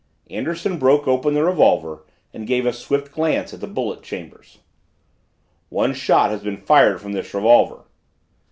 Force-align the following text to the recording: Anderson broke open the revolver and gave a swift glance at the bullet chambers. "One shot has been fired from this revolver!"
Anderson 0.31 0.79
broke 0.79 1.07
open 1.07 1.35
the 1.35 1.43
revolver 1.43 2.03
and 2.33 2.47
gave 2.47 2.65
a 2.65 2.73
swift 2.73 3.11
glance 3.11 3.53
at 3.53 3.59
the 3.59 3.67
bullet 3.67 4.01
chambers. 4.01 4.57
"One 5.69 5.93
shot 5.93 6.31
has 6.31 6.41
been 6.41 6.57
fired 6.57 6.99
from 6.99 7.11
this 7.11 7.31
revolver!" 7.35 7.85